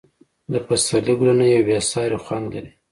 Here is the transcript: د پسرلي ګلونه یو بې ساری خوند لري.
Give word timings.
د 0.51 0.53
پسرلي 0.67 1.13
ګلونه 1.19 1.45
یو 1.53 1.61
بې 1.67 1.77
ساری 1.89 2.17
خوند 2.25 2.45
لري. 2.55 2.71